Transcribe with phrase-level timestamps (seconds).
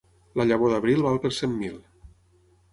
[0.39, 1.79] La llavor d'abril val per cent mil.